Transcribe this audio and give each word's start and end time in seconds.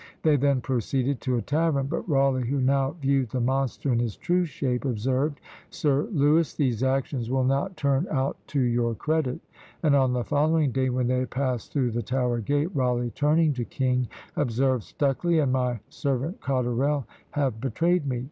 They 0.23 0.35
then 0.35 0.61
proceeded 0.61 1.21
to 1.21 1.35
a 1.37 1.43
tavern, 1.43 1.85
but 1.85 2.09
Rawleigh, 2.09 2.47
who 2.47 2.59
now 2.59 2.93
viewed 2.99 3.29
the 3.29 3.39
monster 3.39 3.93
in 3.93 3.99
his 3.99 4.17
true 4.17 4.45
shape, 4.45 4.83
observed, 4.83 5.39
"Sir 5.69 6.07
Lewis, 6.11 6.55
these 6.55 6.81
actions 6.81 7.29
will 7.29 7.43
not 7.43 7.77
turn 7.77 8.07
out 8.09 8.35
to 8.47 8.59
your 8.59 8.95
credit;" 8.95 9.39
and 9.83 9.95
on 9.95 10.13
the 10.13 10.23
following 10.23 10.71
day, 10.71 10.89
when 10.89 11.05
they 11.05 11.27
passed 11.27 11.71
through 11.71 11.91
the 11.91 12.01
Tower 12.01 12.39
gate, 12.39 12.71
Rawleigh, 12.75 13.11
turning 13.13 13.53
to 13.53 13.63
King, 13.63 14.07
observed, 14.35 14.85
"Stucley 14.85 15.39
and 15.39 15.53
my 15.53 15.79
servant 15.87 16.41
Cotterell 16.41 17.05
have 17.29 17.61
betrayed 17.61 18.07
me. 18.07 18.19